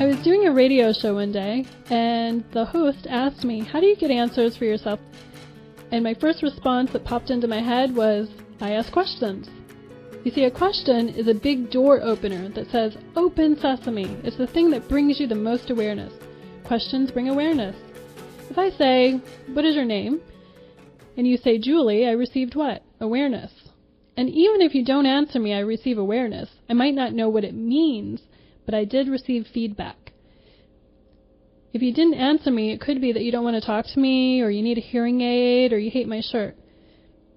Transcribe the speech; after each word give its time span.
I 0.00 0.06
was 0.06 0.16
doing 0.18 0.46
a 0.46 0.52
radio 0.52 0.92
show 0.92 1.14
one 1.14 1.32
day, 1.32 1.66
and 1.90 2.44
the 2.52 2.64
host 2.64 3.08
asked 3.10 3.44
me, 3.44 3.60
How 3.60 3.80
do 3.80 3.86
you 3.86 3.96
get 3.96 4.12
answers 4.12 4.56
for 4.56 4.64
yourself? 4.64 5.00
And 5.90 6.04
my 6.04 6.14
first 6.14 6.40
response 6.40 6.92
that 6.92 7.04
popped 7.04 7.30
into 7.30 7.48
my 7.48 7.60
head 7.60 7.96
was, 7.96 8.28
I 8.60 8.72
ask 8.74 8.92
questions. 8.92 9.48
You 10.22 10.30
see, 10.30 10.44
a 10.44 10.52
question 10.52 11.08
is 11.08 11.26
a 11.26 11.34
big 11.34 11.70
door 11.70 12.00
opener 12.00 12.48
that 12.50 12.70
says, 12.70 12.96
Open 13.16 13.58
sesame. 13.58 14.16
It's 14.22 14.36
the 14.36 14.46
thing 14.46 14.70
that 14.70 14.88
brings 14.88 15.18
you 15.18 15.26
the 15.26 15.34
most 15.34 15.68
awareness. 15.68 16.12
Questions 16.64 17.10
bring 17.10 17.28
awareness. 17.28 17.74
If 18.50 18.56
I 18.56 18.70
say, 18.70 19.20
What 19.52 19.64
is 19.64 19.74
your 19.74 19.84
name? 19.84 20.20
and 21.16 21.26
you 21.26 21.36
say, 21.36 21.58
Julie, 21.58 22.06
I 22.06 22.12
received 22.12 22.54
what? 22.54 22.84
Awareness. 23.00 23.50
And 24.16 24.28
even 24.28 24.60
if 24.60 24.76
you 24.76 24.84
don't 24.84 25.06
answer 25.06 25.40
me, 25.40 25.52
I 25.52 25.58
receive 25.58 25.98
awareness. 25.98 26.48
I 26.70 26.74
might 26.74 26.94
not 26.94 27.12
know 27.12 27.28
what 27.28 27.42
it 27.42 27.54
means, 27.54 28.20
but 28.68 28.74
I 28.74 28.84
did 28.84 29.08
receive 29.08 29.46
feedback. 29.46 30.12
If 31.72 31.80
you 31.80 31.90
didn't 31.90 32.20
answer 32.20 32.50
me, 32.50 32.70
it 32.70 32.82
could 32.82 33.00
be 33.00 33.12
that 33.12 33.22
you 33.22 33.32
don't 33.32 33.42
want 33.42 33.54
to 33.54 33.66
talk 33.66 33.86
to 33.86 33.98
me, 33.98 34.42
or 34.42 34.50
you 34.50 34.62
need 34.62 34.76
a 34.76 34.82
hearing 34.82 35.22
aid, 35.22 35.72
or 35.72 35.78
you 35.78 35.90
hate 35.90 36.06
my 36.06 36.20
shirt. 36.20 36.54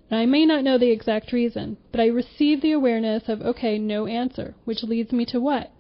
And 0.10 0.20
I 0.20 0.26
may 0.26 0.46
not 0.46 0.66
know 0.66 0.78
the 0.78 0.92
exact 0.92 1.32
reason, 1.32 1.78
but 1.90 2.02
I 2.02 2.08
receive 2.08 2.60
the 2.60 2.74
awareness 2.74 3.30
of, 3.30 3.42
okay, 3.42 3.78
no 3.78 4.08
answer, 4.08 4.56
which 4.66 4.84
leads 4.84 5.14
me 5.14 5.26
to 5.28 5.40
what? 5.40 5.72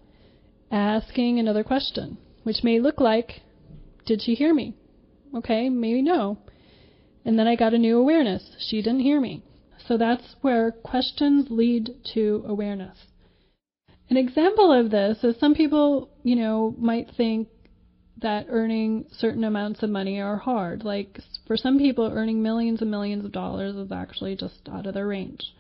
Asking 0.71 1.37
another 1.37 1.65
question, 1.65 2.17
which 2.43 2.63
may 2.63 2.79
look 2.79 3.02
like, 3.02 3.41
did 4.05 4.21
she 4.21 4.35
hear 4.35 4.53
me? 4.53 4.73
Okay, 5.35 5.67
maybe 5.67 6.02
no. 6.02 6.38
And 7.25 7.38
then 7.38 7.47
I 7.49 7.57
got 7.57 7.73
a 7.73 7.77
new 7.77 7.97
awareness. 7.97 8.55
She 8.57 8.81
didn't 8.81 9.02
hear 9.02 9.19
me. 9.19 9.43
So 9.85 9.97
that's 9.97 10.38
where 10.39 10.71
questions 10.71 11.47
lead 11.49 11.89
to 12.13 12.45
awareness. 12.47 13.10
An 14.12 14.17
example 14.17 14.73
of 14.73 14.92
this 14.92 15.23
is 15.23 15.38
some 15.40 15.56
people, 15.56 16.09
you 16.22 16.36
know, 16.36 16.76
might 16.78 17.09
think 17.16 17.48
that 18.22 18.48
earning 18.50 19.06
certain 19.09 19.45
amounts 19.45 19.84
of 19.84 19.90
money 19.90 20.20
are 20.20 20.36
hard. 20.36 20.84
Like 20.84 21.17
for 21.48 21.56
some 21.56 21.80
people, 21.80 22.12
earning 22.14 22.44
millions 22.44 22.82
and 22.82 22.92
millions 22.92 23.23
of 23.23 23.32
dollars 23.32 23.78
is 23.78 23.89
actually 23.89 24.36
just 24.36 24.67
out 24.70 24.86
of 24.86 24.95
their 24.95 25.08
range. 25.08 25.56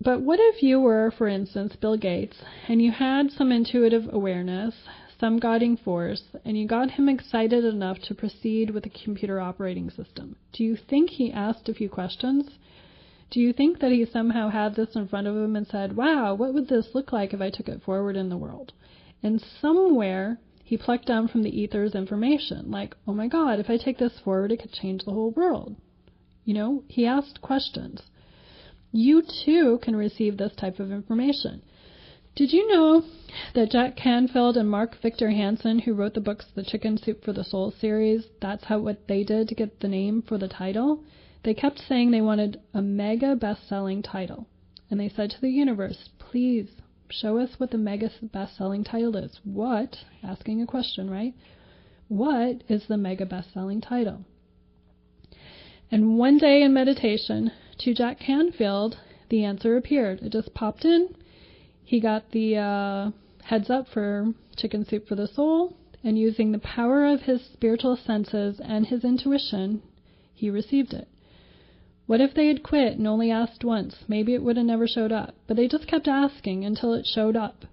But 0.00 0.22
what 0.22 0.38
if 0.40 0.62
you 0.62 0.78
were, 0.78 1.10
for 1.18 1.26
instance, 1.26 1.74
Bill 1.74 1.96
Gates, 1.96 2.36
and 2.68 2.80
you 2.80 2.92
had 2.92 3.32
some 3.32 3.50
intuitive 3.50 4.08
awareness, 4.12 4.76
some 5.18 5.40
guiding 5.40 5.78
force, 5.78 6.22
and 6.44 6.56
you 6.56 6.68
got 6.68 6.92
him 6.92 7.08
excited 7.08 7.64
enough 7.64 7.98
to 8.02 8.14
proceed 8.14 8.70
with 8.70 8.86
a 8.86 9.04
computer 9.04 9.40
operating 9.40 9.90
system? 9.90 10.36
Do 10.52 10.62
you 10.62 10.76
think 10.76 11.10
he 11.10 11.32
asked 11.32 11.68
a 11.68 11.74
few 11.74 11.88
questions? 11.88 12.50
Do 13.30 13.38
you 13.38 13.52
think 13.52 13.78
that 13.78 13.92
he 13.92 14.04
somehow 14.04 14.48
had 14.48 14.74
this 14.74 14.96
in 14.96 15.06
front 15.06 15.28
of 15.28 15.36
him 15.36 15.54
and 15.54 15.66
said, 15.66 15.96
Wow, 15.96 16.34
what 16.34 16.52
would 16.52 16.66
this 16.66 16.94
look 16.94 17.12
like 17.12 17.32
if 17.32 17.40
I 17.40 17.48
took 17.50 17.68
it 17.68 17.82
forward 17.82 18.16
in 18.16 18.28
the 18.28 18.36
world? 18.36 18.72
And 19.22 19.40
somewhere 19.40 20.40
he 20.64 20.76
plucked 20.76 21.06
down 21.06 21.28
from 21.28 21.44
the 21.44 21.60
ethers 21.60 21.94
information, 21.94 22.72
like, 22.72 22.96
Oh 23.06 23.12
my 23.12 23.28
God, 23.28 23.60
if 23.60 23.70
I 23.70 23.76
take 23.76 23.98
this 23.98 24.18
forward, 24.18 24.50
it 24.50 24.60
could 24.60 24.72
change 24.72 25.04
the 25.04 25.12
whole 25.12 25.30
world. 25.30 25.76
You 26.44 26.54
know, 26.54 26.82
he 26.88 27.06
asked 27.06 27.40
questions. 27.40 28.02
You 28.90 29.22
too 29.22 29.78
can 29.80 29.94
receive 29.94 30.36
this 30.36 30.54
type 30.56 30.80
of 30.80 30.90
information. 30.90 31.62
Did 32.34 32.52
you 32.52 32.66
know 32.66 33.04
that 33.54 33.70
Jack 33.70 33.96
Canfield 33.96 34.56
and 34.56 34.68
Mark 34.68 35.00
Victor 35.00 35.30
Hansen, 35.30 35.80
who 35.80 35.94
wrote 35.94 36.14
the 36.14 36.20
books 36.20 36.46
The 36.54 36.64
Chicken 36.64 36.96
Soup 36.96 37.22
for 37.22 37.32
the 37.32 37.44
Soul 37.44 37.70
series, 37.70 38.26
that's 38.40 38.64
how 38.64 38.80
what 38.80 39.06
they 39.06 39.22
did 39.22 39.48
to 39.48 39.54
get 39.54 39.78
the 39.78 39.88
name 39.88 40.22
for 40.22 40.38
the 40.38 40.48
title? 40.48 41.04
They 41.42 41.54
kept 41.54 41.78
saying 41.78 42.10
they 42.10 42.20
wanted 42.20 42.60
a 42.74 42.82
mega 42.82 43.34
best 43.34 43.66
selling 43.66 44.02
title. 44.02 44.46
And 44.90 45.00
they 45.00 45.08
said 45.08 45.30
to 45.30 45.40
the 45.40 45.50
universe, 45.50 46.10
please 46.18 46.68
show 47.08 47.38
us 47.38 47.58
what 47.58 47.70
the 47.70 47.78
mega 47.78 48.10
best 48.22 48.56
selling 48.56 48.84
title 48.84 49.16
is. 49.16 49.40
What? 49.44 49.96
Asking 50.22 50.60
a 50.60 50.66
question, 50.66 51.08
right? 51.08 51.34
What 52.08 52.62
is 52.68 52.86
the 52.86 52.96
mega 52.96 53.24
best 53.24 53.52
selling 53.54 53.80
title? 53.80 54.24
And 55.90 56.18
one 56.18 56.38
day 56.38 56.62
in 56.62 56.74
meditation, 56.74 57.52
to 57.78 57.94
Jack 57.94 58.20
Canfield, 58.20 58.98
the 59.28 59.44
answer 59.44 59.76
appeared. 59.76 60.20
It 60.20 60.32
just 60.32 60.52
popped 60.54 60.84
in. 60.84 61.14
He 61.82 62.00
got 62.00 62.30
the 62.32 62.56
uh, 62.56 63.10
heads 63.44 63.70
up 63.70 63.88
for 63.88 64.34
Chicken 64.56 64.84
Soup 64.84 65.08
for 65.08 65.14
the 65.14 65.26
Soul, 65.26 65.76
and 66.04 66.18
using 66.18 66.52
the 66.52 66.58
power 66.58 67.06
of 67.06 67.22
his 67.22 67.42
spiritual 67.52 67.96
senses 67.96 68.60
and 68.62 68.86
his 68.86 69.04
intuition, 69.04 69.82
he 70.34 70.50
received 70.50 70.92
it. 70.92 71.08
What 72.10 72.20
if 72.20 72.34
they 72.34 72.48
had 72.48 72.64
quit 72.64 72.98
and 72.98 73.06
only 73.06 73.30
asked 73.30 73.62
once? 73.62 74.02
Maybe 74.08 74.34
it 74.34 74.42
would 74.42 74.56
have 74.56 74.66
never 74.66 74.88
showed 74.88 75.12
up. 75.12 75.36
But 75.46 75.56
they 75.56 75.68
just 75.68 75.86
kept 75.86 76.08
asking 76.08 76.64
until 76.64 76.92
it 76.92 77.06
showed 77.06 77.36
up. 77.36 77.66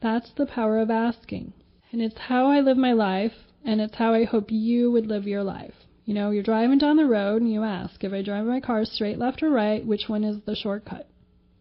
That's 0.00 0.30
the 0.30 0.46
power 0.46 0.78
of 0.78 0.90
asking. 0.90 1.52
And 1.90 2.00
it's 2.00 2.16
how 2.16 2.46
I 2.46 2.60
live 2.60 2.78
my 2.78 2.94
life, 2.94 3.34
and 3.62 3.82
it's 3.82 3.96
how 3.96 4.14
I 4.14 4.24
hope 4.24 4.50
you 4.50 4.90
would 4.90 5.08
live 5.08 5.26
your 5.26 5.42
life. 5.42 5.74
You 6.06 6.14
know, 6.14 6.30
you're 6.30 6.42
driving 6.42 6.78
down 6.78 6.96
the 6.96 7.04
road 7.04 7.42
and 7.42 7.52
you 7.52 7.64
ask, 7.64 8.02
if 8.02 8.14
I 8.14 8.22
drive 8.22 8.46
my 8.46 8.60
car 8.60 8.86
straight 8.86 9.18
left 9.18 9.42
or 9.42 9.50
right, 9.50 9.84
which 9.84 10.08
one 10.08 10.24
is 10.24 10.40
the 10.46 10.56
shortcut? 10.56 11.06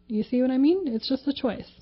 You 0.07 0.23
see 0.23 0.41
what 0.41 0.51
I 0.51 0.57
mean? 0.57 0.87
It's 0.87 1.09
just 1.09 1.27
a 1.27 1.33
choice. 1.33 1.81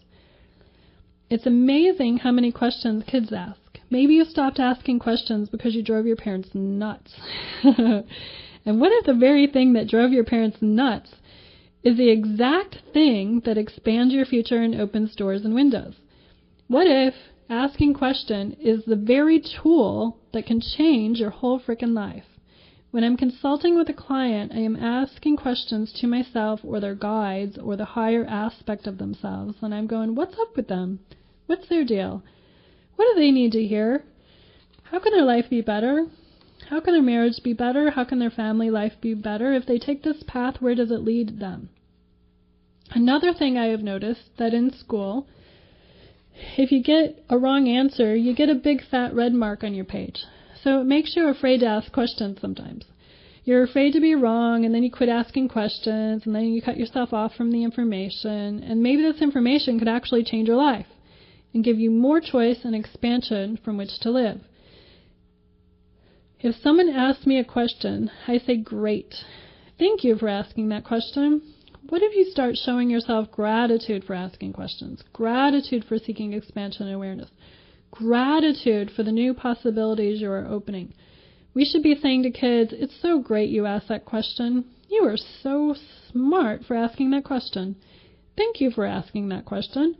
It's 1.29 1.45
amazing 1.45 2.17
how 2.17 2.31
many 2.31 2.51
questions 2.51 3.03
kids 3.05 3.31
ask. 3.31 3.59
Maybe 3.91 4.15
you 4.15 4.25
stopped 4.25 4.59
asking 4.59 4.97
questions 4.97 5.47
because 5.47 5.75
you 5.75 5.83
drove 5.83 6.07
your 6.07 6.15
parents 6.15 6.49
nuts. 6.55 7.13
And 8.65 8.79
what 8.79 8.91
if 8.91 9.05
the 9.05 9.13
very 9.13 9.47
thing 9.47 9.73
that 9.73 9.87
drove 9.87 10.11
your 10.11 10.23
parents 10.23 10.57
nuts 10.61 11.15
is 11.83 11.97
the 11.97 12.09
exact 12.09 12.77
thing 12.93 13.41
that 13.45 13.57
expands 13.57 14.13
your 14.13 14.25
future 14.25 14.61
and 14.61 14.75
opens 14.75 15.15
doors 15.15 15.45
and 15.45 15.55
windows? 15.55 15.95
What 16.67 16.87
if 16.87 17.13
asking 17.49 17.95
question 17.95 18.55
is 18.59 18.85
the 18.85 18.95
very 18.95 19.41
tool 19.41 20.17
that 20.33 20.45
can 20.45 20.61
change 20.61 21.19
your 21.19 21.31
whole 21.31 21.59
freaking 21.59 21.93
life? 21.93 22.25
When 22.91 23.03
I'm 23.03 23.17
consulting 23.17 23.75
with 23.75 23.87
a 23.89 23.93
client, 23.93 24.51
I 24.51 24.59
am 24.59 24.75
asking 24.75 25.37
questions 25.37 25.93
to 25.93 26.07
myself 26.07 26.61
or 26.63 26.79
their 26.79 26.95
guides 26.95 27.57
or 27.57 27.75
the 27.75 27.85
higher 27.85 28.25
aspect 28.25 28.87
of 28.87 28.97
themselves, 28.97 29.55
and 29.61 29.75
I'm 29.75 29.85
going, 29.85 30.15
what's 30.15 30.37
up 30.39 30.55
with 30.55 30.67
them? 30.67 30.99
What's 31.45 31.67
their 31.67 31.85
deal? 31.85 32.23
What 32.95 33.13
do 33.13 33.19
they 33.19 33.31
need 33.31 33.51
to 33.51 33.65
hear? 33.65 34.03
How 34.83 34.99
can 34.99 35.13
their 35.13 35.23
life 35.23 35.49
be 35.49 35.61
better? 35.61 36.07
How 36.69 36.79
can 36.79 36.93
their 36.93 37.01
marriage 37.01 37.41
be 37.43 37.53
better? 37.53 37.89
How 37.89 38.03
can 38.03 38.19
their 38.19 38.29
family 38.29 38.69
life 38.69 38.93
be 39.01 39.15
better? 39.15 39.53
If 39.53 39.65
they 39.65 39.79
take 39.79 40.03
this 40.03 40.21
path, 40.27 40.61
where 40.61 40.75
does 40.75 40.91
it 40.91 41.01
lead 41.03 41.39
them? 41.39 41.69
Another 42.91 43.33
thing 43.33 43.57
I 43.57 43.67
have 43.67 43.81
noticed 43.81 44.37
that 44.37 44.53
in 44.53 44.71
school, 44.71 45.27
if 46.57 46.71
you 46.71 46.83
get 46.83 47.25
a 47.27 47.39
wrong 47.39 47.67
answer, 47.67 48.15
you 48.15 48.35
get 48.35 48.49
a 48.49 48.55
big 48.55 48.83
fat 48.83 49.15
red 49.15 49.33
mark 49.33 49.63
on 49.63 49.73
your 49.73 49.85
page. 49.85 50.23
So 50.63 50.79
it 50.81 50.85
makes 50.85 51.15
you 51.15 51.27
afraid 51.27 51.61
to 51.61 51.65
ask 51.65 51.91
questions 51.91 52.37
sometimes. 52.39 52.85
You're 53.43 53.63
afraid 53.63 53.93
to 53.93 53.99
be 53.99 54.13
wrong, 54.13 54.63
and 54.63 54.75
then 54.75 54.83
you 54.83 54.91
quit 54.91 55.09
asking 55.09 55.49
questions, 55.49 56.27
and 56.27 56.35
then 56.35 56.53
you 56.53 56.61
cut 56.61 56.77
yourself 56.77 57.13
off 57.13 57.33
from 57.33 57.51
the 57.51 57.63
information, 57.63 58.61
and 58.61 58.83
maybe 58.83 59.01
this 59.01 59.23
information 59.23 59.79
could 59.79 59.87
actually 59.87 60.23
change 60.23 60.47
your 60.47 60.57
life 60.57 60.85
and 61.51 61.63
give 61.63 61.79
you 61.79 61.89
more 61.89 62.21
choice 62.21 62.59
and 62.63 62.75
expansion 62.75 63.57
from 63.65 63.75
which 63.75 63.99
to 64.01 64.11
live. 64.11 64.41
If 66.41 66.55
someone 66.55 66.87
asks 66.87 67.25
me 67.25 67.37
a 67.37 67.43
question, 67.43 68.09
I 68.25 68.37
say, 68.37 68.55
Great. 68.55 69.13
Thank 69.77 70.05
you 70.05 70.15
for 70.15 70.29
asking 70.29 70.69
that 70.69 70.85
question. 70.85 71.41
What 71.89 72.01
if 72.01 72.15
you 72.15 72.31
start 72.31 72.55
showing 72.55 72.89
yourself 72.89 73.29
gratitude 73.29 74.05
for 74.05 74.13
asking 74.13 74.53
questions, 74.53 75.03
gratitude 75.11 75.83
for 75.83 75.97
seeking 75.97 76.31
expansion 76.31 76.85
and 76.85 76.95
awareness, 76.95 77.29
gratitude 77.91 78.89
for 78.89 79.03
the 79.03 79.11
new 79.11 79.33
possibilities 79.33 80.21
you 80.21 80.31
are 80.31 80.45
opening? 80.45 80.93
We 81.53 81.65
should 81.65 81.83
be 81.83 81.95
saying 81.95 82.23
to 82.23 82.31
kids, 82.31 82.71
It's 82.71 83.01
so 83.01 83.19
great 83.19 83.49
you 83.49 83.65
asked 83.65 83.89
that 83.89 84.05
question. 84.05 84.63
You 84.87 85.03
are 85.03 85.17
so 85.17 85.75
smart 86.09 86.63
for 86.63 86.75
asking 86.75 87.09
that 87.11 87.25
question. 87.25 87.75
Thank 88.37 88.61
you 88.61 88.71
for 88.71 88.85
asking 88.85 89.27
that 89.29 89.43
question. 89.43 89.95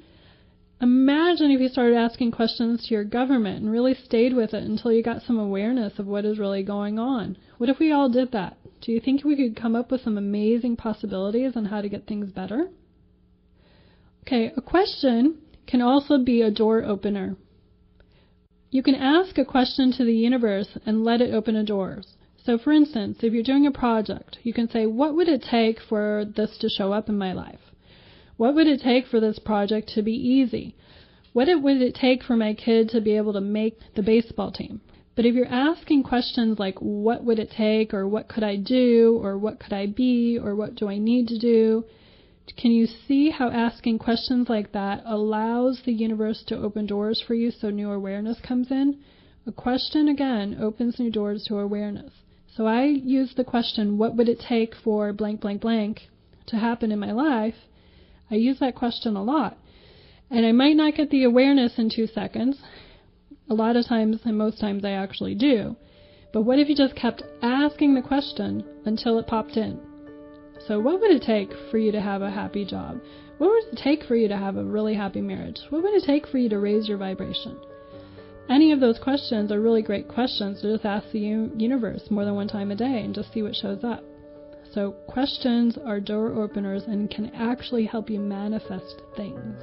Imagine 0.81 1.51
if 1.51 1.59
you 1.59 1.67
started 1.67 1.97
asking 1.97 2.31
questions 2.31 2.85
to 2.85 2.93
your 2.93 3.03
government 3.03 3.61
and 3.61 3.69
really 3.69 3.93
stayed 3.93 4.33
with 4.33 4.53
it 4.53 4.63
until 4.63 4.93
you 4.93 5.03
got 5.03 5.21
some 5.21 5.37
awareness 5.37 5.99
of 5.99 6.07
what 6.07 6.23
is 6.23 6.39
really 6.39 6.63
going 6.63 6.97
on. 6.97 7.37
What 7.57 7.69
if 7.69 7.79
we 7.79 7.91
all 7.91 8.07
did 8.07 8.31
that? 8.31 8.55
Do 8.79 8.93
you 8.93 9.01
think 9.01 9.25
we 9.25 9.35
could 9.35 9.61
come 9.61 9.75
up 9.75 9.91
with 9.91 10.01
some 10.01 10.17
amazing 10.17 10.77
possibilities 10.77 11.57
on 11.57 11.65
how 11.65 11.81
to 11.81 11.89
get 11.89 12.07
things 12.07 12.31
better? 12.31 12.69
Okay, 14.21 14.53
a 14.55 14.61
question 14.61 15.39
can 15.67 15.81
also 15.81 16.17
be 16.17 16.41
a 16.41 16.51
door 16.51 16.83
opener. 16.85 17.35
You 18.71 18.81
can 18.81 18.95
ask 18.95 19.37
a 19.37 19.43
question 19.43 19.91
to 19.93 20.05
the 20.05 20.15
universe 20.15 20.77
and 20.85 21.03
let 21.03 21.19
it 21.19 21.33
open 21.33 21.57
a 21.57 21.63
door. 21.63 22.03
So, 22.45 22.57
for 22.57 22.71
instance, 22.71 23.17
if 23.21 23.33
you're 23.33 23.43
doing 23.43 23.67
a 23.67 23.71
project, 23.71 24.37
you 24.43 24.53
can 24.53 24.69
say, 24.69 24.85
What 24.85 25.13
would 25.15 25.27
it 25.27 25.43
take 25.43 25.81
for 25.81 26.23
this 26.23 26.57
to 26.59 26.69
show 26.69 26.93
up 26.93 27.09
in 27.09 27.17
my 27.17 27.33
life? 27.33 27.69
What 28.39 28.56
would 28.56 28.68
it 28.68 28.80
take 28.80 29.06
for 29.06 29.19
this 29.19 29.38
project 29.38 29.89
to 29.95 30.01
be 30.01 30.13
easy? 30.13 30.74
What 31.33 31.50
it, 31.50 31.62
would 31.62 31.81
it 31.81 31.94
take 31.94 32.24
for 32.24 32.38
my 32.38 32.53
kid 32.53 32.88
to 32.91 33.01
be 33.01 33.18
able 33.18 33.33
to 33.33 33.41
make 33.41 33.77
the 33.95 34.01
baseball 34.01 34.50
team? 34.50 34.80
But 35.18 35.25
if 35.25 35.36
you're 35.36 35.45
asking 35.45 36.03
questions 36.03 36.57
like, 36.57 36.80
what 36.80 37.25
would 37.25 37.38
it 37.38 37.51
take, 37.51 37.94
or 37.94 38.07
what 38.07 38.30
could 38.30 38.45
I 38.45 38.56
do, 38.56 39.19
or 39.21 39.38
what 39.38 39.59
could 39.59 39.74
I 39.74 39.88
be, 39.88 40.39
or 40.41 40.56
what 40.56 40.75
do 40.75 40.88
I 40.88 40.97
need 40.97 41.27
to 41.27 41.38
do, 41.38 41.83
Can 42.56 42.71
you 42.71 42.88
see 42.88 43.30
how 43.30 43.50
asking 43.50 44.00
questions 44.00 44.47
like 44.50 44.71
that 44.71 45.03
allows 45.06 45.81
the 45.81 45.92
universe 45.92 46.42
to 46.47 46.57
open 46.57 46.85
doors 46.85 47.21
for 47.21 47.33
you 47.33 47.51
so 47.51 47.69
new 47.69 47.92
awareness 47.92 48.39
comes 48.39 48.71
in? 48.71 49.00
A 49.45 49.51
question, 49.51 50.07
again, 50.07 50.57
opens 50.59 50.97
new 50.97 51.12
doors 51.12 51.44
to 51.45 51.57
awareness. 51.57 52.13
So 52.56 52.65
I 52.65 52.85
use 52.85 53.33
the 53.35 53.44
question, 53.44 53.97
what 53.97 54.15
would 54.15 54.30
it 54.30 54.39
take 54.39 54.75
for 54.75 55.12
blank, 55.13 55.42
blank, 55.42 55.62
blank 55.62 56.07
to 56.47 56.56
happen 56.56 56.92
in 56.92 57.00
my 57.00 57.12
life? 57.12 57.56
I 58.31 58.35
use 58.35 58.59
that 58.59 58.75
question 58.75 59.15
a 59.15 59.23
lot. 59.23 59.57
And 60.29 60.45
I 60.45 60.51
might 60.51 60.75
not 60.75 60.95
get 60.95 61.09
the 61.09 61.23
awareness 61.23 61.77
in 61.77 61.89
two 61.89 62.07
seconds. 62.07 62.61
A 63.49 63.53
lot 63.53 63.75
of 63.75 63.87
times, 63.87 64.21
and 64.25 64.37
most 64.37 64.59
times, 64.59 64.85
I 64.85 64.91
actually 64.91 65.35
do. 65.35 65.75
But 66.31 66.43
what 66.43 66.59
if 66.59 66.69
you 66.69 66.75
just 66.75 66.95
kept 66.95 67.23
asking 67.41 67.95
the 67.95 68.01
question 68.01 68.63
until 68.85 69.17
it 69.17 69.25
popped 69.25 69.57
in? 69.57 69.79
So, 70.67 70.79
what 70.79 71.01
would 71.01 71.09
it 71.09 71.23
take 71.23 71.49
for 71.71 71.79
you 71.79 71.91
to 71.91 72.01
have 72.01 72.21
a 72.21 72.29
happy 72.29 72.63
job? 72.63 72.99
What 73.39 73.49
would 73.49 73.73
it 73.73 73.81
take 73.83 74.03
for 74.03 74.15
you 74.15 74.27
to 74.27 74.37
have 74.37 74.57
a 74.57 74.63
really 74.63 74.93
happy 74.93 75.21
marriage? 75.21 75.59
What 75.69 75.81
would 75.81 75.95
it 75.95 76.03
take 76.05 76.27
for 76.27 76.37
you 76.37 76.49
to 76.49 76.59
raise 76.59 76.87
your 76.87 76.97
vibration? 76.97 77.57
Any 78.49 78.71
of 78.71 78.79
those 78.79 78.99
questions 78.99 79.51
are 79.51 79.61
really 79.61 79.81
great 79.81 80.07
questions 80.07 80.61
to 80.61 80.73
just 80.73 80.85
ask 80.85 81.11
the 81.11 81.19
universe 81.19 82.11
more 82.11 82.25
than 82.25 82.35
one 82.35 82.47
time 82.47 82.71
a 82.71 82.75
day 82.75 83.01
and 83.03 83.15
just 83.15 83.31
see 83.31 83.41
what 83.41 83.55
shows 83.55 83.83
up. 83.83 84.03
So, 84.71 84.92
questions 85.07 85.77
are 85.77 86.00
door 86.00 86.31
openers 86.33 86.83
and 86.86 87.10
can 87.10 87.31
actually 87.33 87.86
help 87.86 88.10
you 88.10 88.19
manifest 88.19 89.01
things. 89.16 89.56